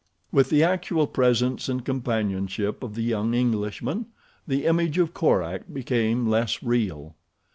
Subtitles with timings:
[0.31, 4.07] With the actual presence and companionship of the young Englishman
[4.47, 7.13] the image of Korak became less real.